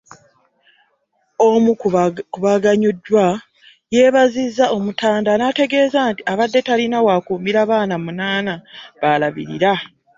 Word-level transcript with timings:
Omu 1.49 1.71
ku 2.31 2.37
baganyuddwa 2.45 3.25
yeebazizza 3.93 4.65
Omutanda 4.75 5.31
n’ategeeza 5.35 5.99
nti, 6.09 6.21
abadde 6.31 6.59
talina 6.67 6.97
w’akuumira 7.05 7.61
baana 7.69 7.93
omunaana 7.99 8.53
b’alabirira. 8.99 9.73